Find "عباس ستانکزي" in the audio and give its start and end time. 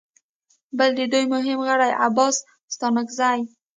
2.05-3.41